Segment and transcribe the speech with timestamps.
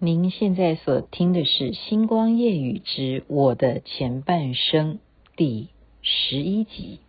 [0.00, 4.94] 您现在所听的是《星光夜雨之我的前半生》
[5.34, 5.70] 第
[6.02, 7.00] 十一集。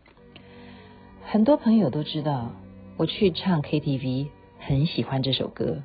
[1.22, 2.52] 很多朋友都知道，
[2.98, 5.84] 我去唱 KTV，很喜欢这首歌。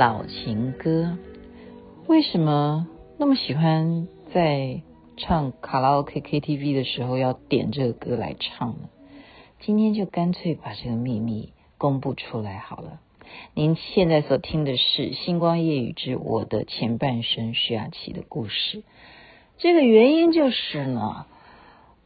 [0.00, 1.18] 老情歌，
[2.06, 4.80] 为什么那么喜欢在
[5.18, 8.88] 唱卡拉 OK KTV 的时候要点这个歌来唱呢？
[9.60, 12.98] 今天就干脆把这个秘密公布出来好了。
[13.52, 18.82] 您现在所听的是《星光夜雨之我的前半生》徐雅琪的故事。
[19.58, 21.26] 这个原因就是呢，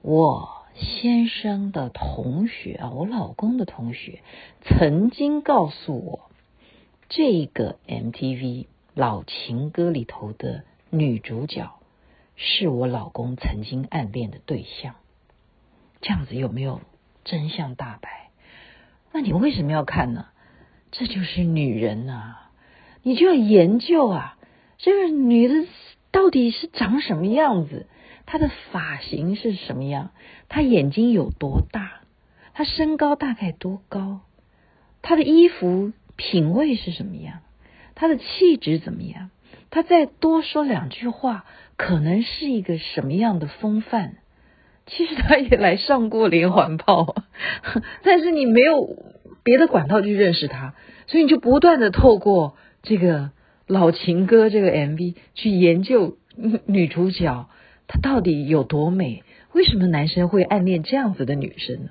[0.02, 4.18] 我先生的同学啊，我老公的同学
[4.62, 6.34] 曾经告诉我，
[7.09, 11.79] 这个 MTV 老情歌里头的女主角
[12.37, 14.95] 是我老公曾经暗恋的对象。
[16.01, 16.80] 这样子有没有
[17.25, 18.30] 真相大白？
[19.13, 20.27] 那你为什么要看呢？
[20.91, 22.51] 这就是女人啊，
[23.02, 24.38] 你就要研究啊，
[24.79, 25.66] 这个女的。
[26.10, 27.88] 到底是长什么样子？
[28.25, 30.13] 她的发型是什么样？
[30.49, 32.02] 她眼睛有多大？
[32.52, 34.21] 她身高大概多高？
[35.02, 37.40] 她的衣服品味是什么样？
[37.95, 39.30] 他的气质怎么样？
[39.70, 41.45] 他再多说两句话，
[41.76, 44.16] 可能是一个什么样的风范？
[44.87, 47.16] 其实他也来上过连环炮，
[48.02, 48.96] 但是你没有
[49.42, 50.74] 别的管道去认识他，
[51.07, 53.30] 所以你就不断的透过这个。
[53.66, 56.18] 老情歌这个 MV 去研究
[56.66, 57.48] 女主角
[57.87, 59.24] 她到底有多美？
[59.54, 61.90] 为什么男生会暗恋这样子的女生呢？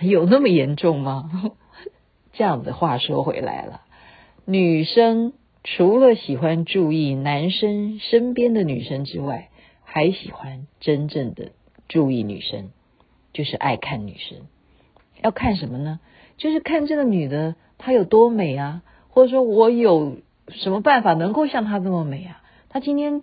[0.00, 1.54] 有那么严重吗？
[2.38, 3.82] 这样子话说回来了，
[4.46, 9.50] 女生除了喜欢注意男生身边的女生之外，
[9.84, 11.50] 还喜欢真正的
[11.88, 12.70] 注意女生，
[13.34, 14.38] 就是爱看女生。
[15.20, 16.00] 要看什么呢？
[16.36, 20.18] 就是看这个女的她有多美啊，或者说我有。
[20.50, 22.40] 什么办法能够像她这么美啊？
[22.70, 23.22] 她今天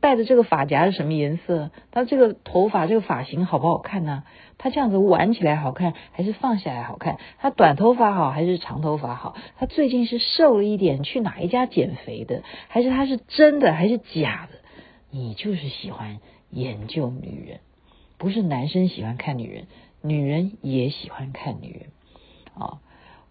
[0.00, 1.70] 戴的这个发夹是什么颜色？
[1.90, 4.22] 她这个头发这个发型好不好看呢？
[4.56, 7.18] 她这样子挽起来好看还是放下来好看？
[7.38, 9.34] 她短头发好还是长头发好？
[9.58, 12.42] 她最近是瘦了一点，去哪一家减肥的？
[12.68, 14.58] 还是她是真的还是假的？
[15.10, 17.60] 你就是喜欢研究女人，
[18.16, 19.66] 不是男生喜欢看女人，
[20.02, 21.86] 女人也喜欢看女人
[22.56, 22.78] 啊！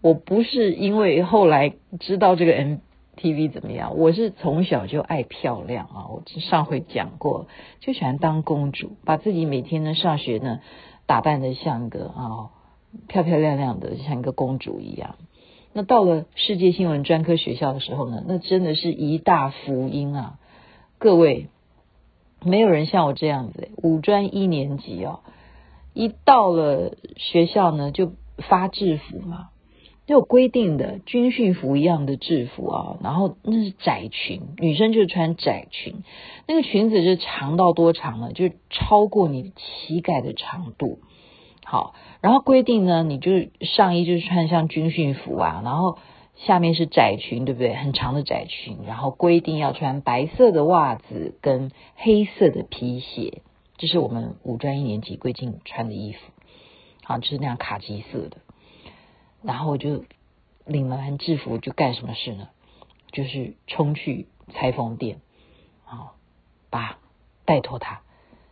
[0.02, 2.78] 我不是因为后来知道这个 M。
[3.16, 3.97] TV 怎么样？
[3.97, 6.07] 我是从小就爱漂亮啊！
[6.09, 7.47] 我上回讲过，
[7.79, 10.59] 就喜欢当公主，把自己每天呢上学呢
[11.06, 12.50] 打扮得像个啊
[13.07, 15.16] 漂漂亮亮的，像一个公主一样。
[15.73, 20.40] 那到了世界新闻专科学校的时候呢，那真的是一大福音啊！
[20.97, 21.47] 各位，
[22.44, 25.22] 没有人像我这样子，五专一年级哦，
[25.94, 29.50] 一到了学校呢就发制服嘛。
[30.06, 36.03] 有规定的军训服一样的制服啊，然后那是窄裙，女生就穿窄裙，
[36.47, 38.34] 那个裙子是长到多长呢？
[38.34, 41.00] 就超过你膝盖的长度。
[41.66, 43.31] 好，然后规定呢，你就
[43.62, 45.97] 上衣就是穿像军训服啊，然后
[46.35, 47.74] 下面是窄裙，对不对？
[47.74, 53.41] 很长的窄裙，然后规定要穿白色的袜子跟黑色的皮鞋，
[53.78, 56.20] 这是我们五专一年级规定穿的衣服，
[57.06, 58.38] 好，就是那样卡其色的。
[59.44, 60.06] 然后我就
[60.66, 62.48] 领了完制服，就干什么事呢？
[63.12, 65.22] 就是冲去裁缝店，
[65.84, 66.16] 好，
[66.72, 66.98] 把，
[67.46, 68.02] 拜托他，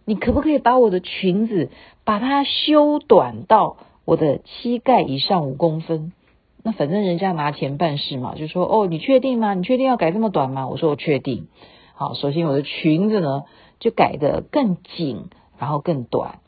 [0.06, 1.72] 你可不可以把我的裙子
[2.04, 6.14] 把它修短到我的膝盖以上五公分？
[6.62, 9.56] 那反正人家拿钱办事嘛，就说哦，你确定吗？
[9.56, 10.68] 你确定要改这么短吗？
[10.68, 11.48] 我说我确定。
[11.96, 13.46] 好，首先我的裙子呢
[13.80, 16.40] 就改得更紧，然后更短，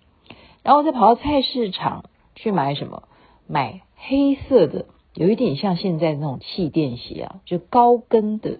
[0.61, 3.03] 然后再跑到菜市场去买什么？
[3.47, 3.81] 买。
[4.05, 8.57] 黑色的，有一点像现在那种气垫鞋啊，就高跟的，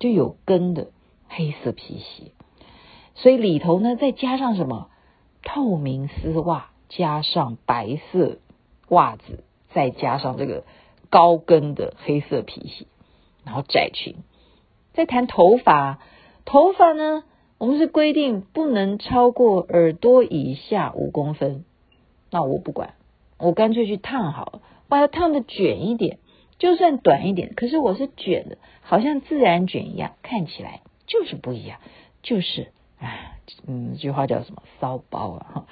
[0.00, 0.88] 就有跟的
[1.28, 2.32] 黑色皮鞋，
[3.14, 4.88] 所以里头呢再加上什么
[5.44, 8.38] 透明丝袜，加上白色
[8.88, 10.64] 袜子，再加上这个
[11.08, 12.86] 高跟的黑色皮鞋，
[13.44, 14.16] 然后窄裙。
[14.92, 16.00] 再谈头发，
[16.44, 17.22] 头发呢，
[17.58, 21.64] 我们是规定不能超过耳朵以下五公分，
[22.32, 22.94] 那我不管，
[23.38, 24.62] 我干脆去烫好了。
[24.90, 26.18] 把它烫的卷一点，
[26.58, 31.78] 就算短一点，可是我是卷的，好像自然卷一样，看起来就是不一样，
[32.22, 33.08] 就是啊，
[33.66, 34.62] 嗯，这句话叫什么？
[34.78, 35.46] 骚包啊！
[35.54, 35.66] 哈，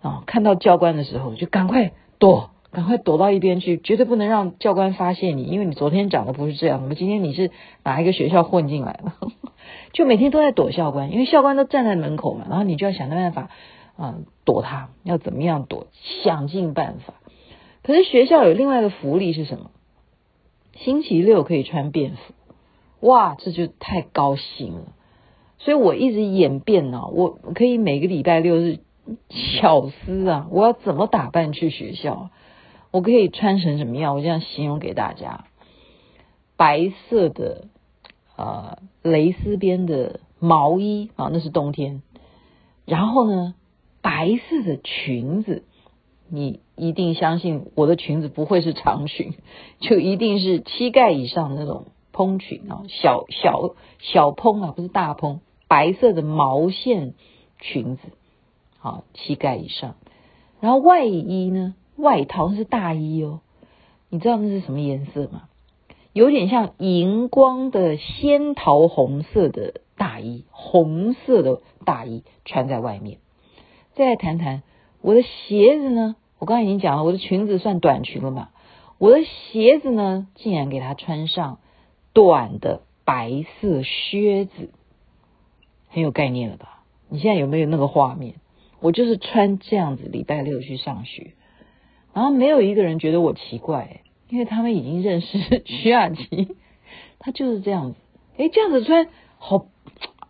[0.00, 7.50] 哦，看到教官的时候就赶快躲，赶快躲到一边去，绝对不能让教官发现你，因为你昨天长得不是这样，怎么今天你是
[7.84, 9.12] 哪一个学校混进来的？
[9.92, 13.50] 就每天都在躲教官，因为校官都站在门口嘛，然后你就要想办法、
[13.98, 15.88] 嗯、躲他，要怎么样躲，
[16.22, 17.14] 想尽办法。
[17.88, 19.70] 可是学校有另外一个福利是什么？
[20.74, 22.34] 星期六可以穿便服，
[23.00, 24.92] 哇，这就太高兴了。
[25.56, 28.80] 所以我一直演变呢，我可以每个礼拜六日
[29.30, 32.28] 巧思啊，我要怎么打扮去学校？
[32.90, 34.14] 我可以穿成什么样？
[34.14, 35.46] 我这样形容给大家：
[36.58, 37.68] 白色的
[38.36, 42.02] 呃蕾丝边的毛衣啊，那是冬天。
[42.84, 43.54] 然后呢，
[44.02, 45.64] 白色的裙子，
[46.28, 49.34] 你一定相信我的裙子不会是长裙，
[49.80, 55.40] 就一定是膝盖以上的那种蓬裙啊，小小小蓬啊，不是大蓬。
[55.68, 57.14] 白色的毛线
[57.60, 58.02] 裙子，
[58.78, 59.96] 好，膝盖以上。
[60.60, 61.74] 然后外衣呢？
[61.96, 63.40] 外套是大衣哦。
[64.08, 65.48] 你知道那是什么颜色吗？
[66.14, 73.18] 有点像荧光的仙桃红色的大衣，红色的大衣穿在外面。
[73.94, 74.62] 再谈谈
[75.00, 76.16] 我的鞋子呢？
[76.38, 78.48] 我刚才已经讲了，我的裙子算短裙了嘛。
[78.98, 81.58] 我的鞋子呢，竟然给它穿上
[82.12, 84.70] 短的白色靴子。
[85.88, 86.82] 很有概念了吧？
[87.08, 88.34] 你现在有没有那个画面？
[88.80, 91.32] 我就是穿这样子，礼拜六去上学，
[92.12, 96.56] 然后没有一个人觉得我奇怪，因为他们已经认识徐雅琪，
[97.18, 97.96] 他就是这样子。
[98.36, 99.08] 诶，这样子穿
[99.38, 99.66] 好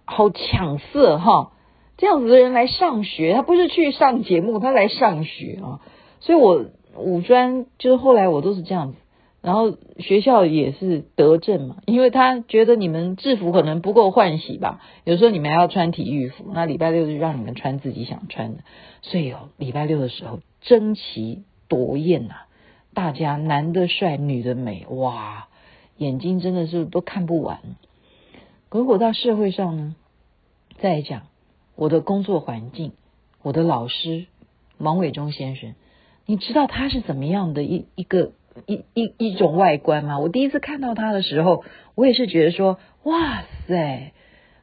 [0.07, 1.53] 好抢色哈！
[1.99, 5.81] 这样子的人来上学，他不是去上节目，他来上学啊。
[6.21, 6.65] 所以我
[6.97, 8.99] 五专就是后来我都是这样子。
[9.41, 18.65] 然后学校也是德政嘛，因为他觉得你们制服可能不够换洗吧，有时候你们还要穿体育服，那礼拜六就让你们穿自己想穿的，
[19.01, 22.35] 所以哦，礼拜六的时候争奇夺艳呐，
[22.95, 25.47] 大家男的帅，女的美，哇，
[25.97, 27.61] 眼睛真的是都看不完。
[28.71, 29.95] 如果到社会上呢，
[30.81, 31.23] 再讲
[31.79, 32.93] 我的工作环境，
[33.41, 34.27] 我的老师
[34.79, 35.77] 王伟忠先生，
[36.27, 38.33] 你知道他是怎么样的一一个？
[38.67, 41.63] 一一一种外观吗，我第一次看到他的时候，
[41.95, 44.13] 我也是觉得说，哇塞，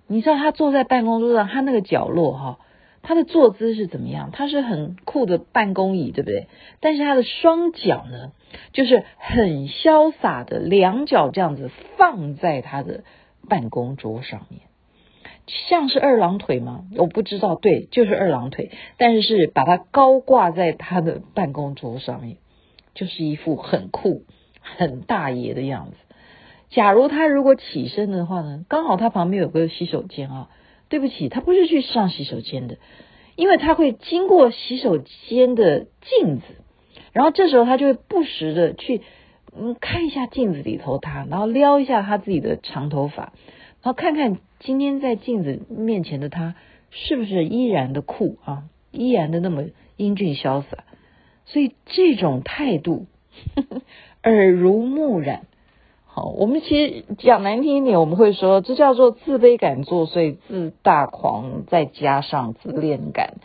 [0.05, 2.59] 你知道他坐在办公桌上，他那个角落哈，
[3.03, 4.31] 他的坐姿是怎么样？
[4.33, 6.49] 他是很酷的办公椅，对不对？
[6.81, 8.33] 但是他的双脚呢，
[8.73, 13.05] 就是很潇洒的两脚这样子放在他的
[13.47, 14.59] 办公桌上面，
[15.47, 16.85] 像是二郎腿吗？
[16.97, 22.37] 我不知道，对，就是二郎腿，但是是把它高挂在他的办公桌上面。
[22.93, 24.23] 就是一副很酷、
[24.61, 25.97] 很大爷的样子。
[26.69, 30.49] 假如他如果起身的话呢，刚好他旁边有个洗手间啊。
[30.87, 32.77] 对不起，他不是去上洗手间的，
[33.35, 35.87] 因为他会经过洗手间的
[36.19, 36.43] 镜子，
[37.11, 39.01] 然后这时候他就会不时的去
[39.57, 43.33] 嗯看一下镜子里头他，然后撩一下他自己的长头发，
[43.85, 46.55] 然后看看今天在镜子面前的他
[46.89, 49.65] 是不是依然的酷啊，依然的那么
[49.95, 50.85] 英俊潇洒。
[51.45, 53.05] 所以这种态度
[53.55, 53.81] 呵 呵
[54.23, 55.45] 耳濡目染，
[56.07, 63.35] 好，我们其实讲难听一点，我们会说这叫做自卑感作祟、自大狂，再加上自恋感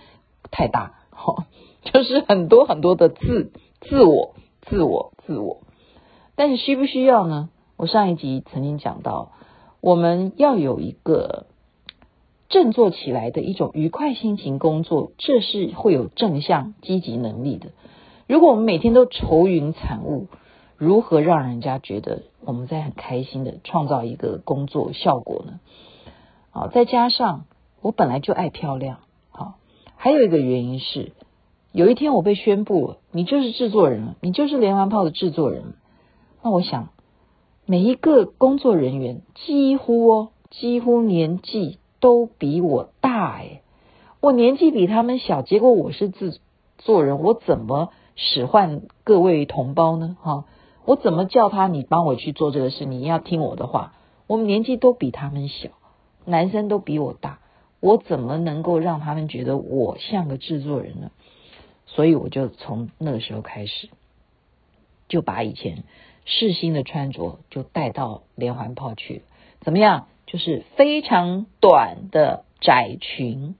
[0.50, 1.44] 太大，好，
[1.82, 5.61] 就是很多很多的自自我、自我、自我。
[6.35, 7.50] 但是需不需要呢？
[7.76, 9.32] 我上一集曾经讲到，
[9.80, 11.46] 我们要有一个
[12.49, 17.68] 振作起来的一种愉快心情工作，这是会有正向积极能力的。
[18.26, 20.26] 如果我们每天都愁云惨雾，
[20.76, 25.60] 如何让人家觉得我们在很开心的创造一个工作效果呢？
[26.50, 27.44] 好，再加上
[27.80, 28.99] 我本来就爱漂亮，
[29.30, 29.54] 好，
[29.96, 31.12] 还有一个原因是，
[31.72, 35.75] 有一天我被宣布了，你就是制作人了，你就是连环炮的制作人。
[36.42, 36.88] 那我想，
[37.71, 43.62] 每一个工作人员几乎哦，几乎年纪都比我大哎，
[44.19, 46.41] 我年纪比他们小，结果我是制
[46.79, 47.91] 作人，我怎么？
[48.17, 50.17] 使唤各位同胞呢？
[50.21, 50.47] 哈，
[50.85, 51.69] 我怎么叫他？
[51.69, 53.95] 你帮我去做这个事，你要听我的话。
[54.27, 55.69] 我们年纪都比他们小，
[56.25, 57.39] 男生都比我大，
[57.79, 61.12] 我怎么能够让他们觉得我像个制作人呢？
[61.87, 63.91] 所以我就从那个时候开始，
[65.11, 65.85] 就把以前
[66.25, 69.25] 世新的穿着就带到连环炮去。
[69.61, 70.07] 怎么样？
[70.26, 73.57] 就是非常短的窄裙，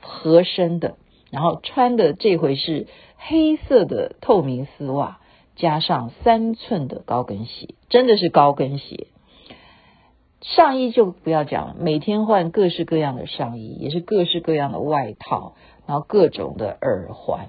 [0.00, 0.96] 合身的。
[1.30, 2.86] 然后穿的这回是
[3.18, 5.20] 黑色的透明丝袜，
[5.54, 9.08] 加上三寸的高跟鞋，真的是高跟鞋。
[10.40, 17.48] 上衣就不要讲了，每天换各式各样的上衣，也是各式各样的外套，然后各种的耳环，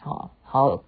[0.00, 0.82] 好，好，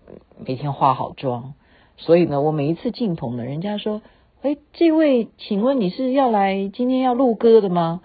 [0.45, 1.55] 每天化好妆。
[1.97, 4.03] 所以呢，我每一次进棚呢，人家说
[4.43, 8.01] ：“哎，这位，请问你是要来今天要录歌的吗？”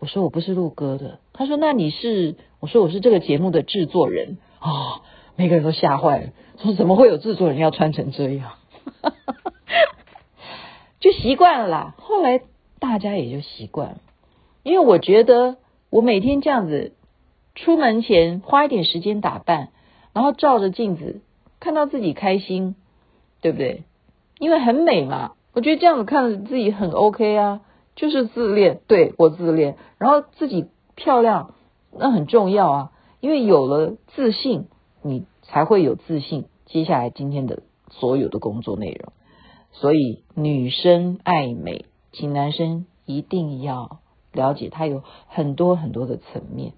[0.00, 5.02] 我说：“我不是录歌的。”他说：“那你是？”我说：“我是这个节目的制作人。”啊，
[5.36, 6.28] 每个人都吓坏了，
[6.58, 8.52] 说：“怎么会有制作人要穿成这样？”
[11.00, 11.94] 就习惯了啦。
[11.98, 12.42] 后来。
[12.78, 13.96] 大家也就习惯了，
[14.62, 15.56] 因为我觉得
[15.88, 16.92] 我每天这样子
[17.54, 19.70] 出门前花一点时间打扮，
[20.12, 21.22] 然后照着镜子
[21.58, 22.76] 看到自己开心，
[23.40, 23.84] 对不对？
[24.38, 27.60] 因为很美嘛，我觉得这样子看自己很 OK 啊，
[27.94, 31.54] 就是自恋，对，我自恋，然后自己漂亮
[31.96, 34.66] 那很重要啊，因为有了自信，
[35.02, 39.12] 你才会有自信，接下来今天的所有的工作内容，
[39.72, 41.86] 所以女生爱美。
[42.12, 43.98] 请男生一定要
[44.32, 46.72] 了解，他有很多很多的层面，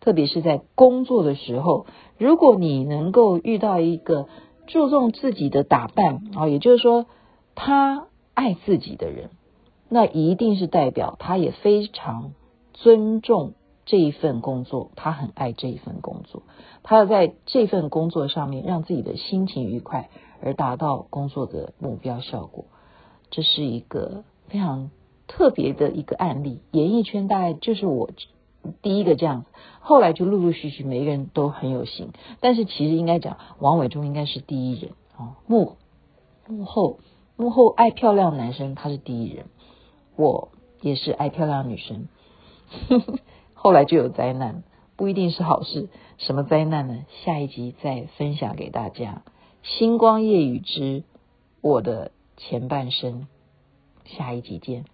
[0.00, 1.86] 特别是在工作的时候，
[2.16, 4.28] 如果你能够遇到一个
[4.68, 7.06] 注重自己的打扮啊，也就是说
[7.56, 9.30] 他爱自己的人，
[9.88, 12.30] 那一定是代表他也非常
[12.72, 16.44] 尊重这一份工作，他很爱这一份工作，
[16.84, 20.08] 他要在这份工作上面让自己的心情愉快，
[20.40, 22.66] 而达到工作的目标效果，
[23.30, 24.22] 这是一个。
[24.50, 24.90] 非常
[25.26, 28.08] 特别的一个案例，演艺圈大概就是我
[28.82, 29.48] 第一个这样子，
[29.80, 32.10] 后来就陆陆续续每一个人都很有型，
[32.40, 35.76] 但是其实应该讲王伟忠应该是第一人啊，幕
[36.46, 37.00] 幕后
[37.36, 39.46] 幕后爱漂亮的男生他是第一人，
[40.16, 40.50] 我
[40.80, 42.08] 也是爱漂亮的女生，
[43.54, 44.62] 后来就有灾难，
[44.96, 45.88] 不一定是好事，
[46.18, 47.04] 什么灾难呢？
[47.24, 49.22] 下一集再分享给大家，
[49.62, 51.04] 《星光夜雨之
[51.60, 53.22] 我的前半生》。
[54.16, 54.84] 下一集见。